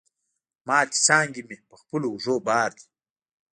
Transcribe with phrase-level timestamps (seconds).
[0.67, 2.85] ماتي څانګي مي په خپلو اوږو بار دي